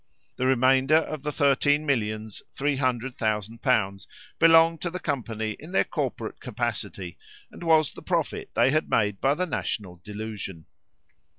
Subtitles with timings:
[0.37, 4.07] The remainder of thirteen millions three hundred thousand pounds
[4.39, 7.19] belonged to the company in their corporate capacity,
[7.51, 10.65] and was the profit they had made by the national delusion.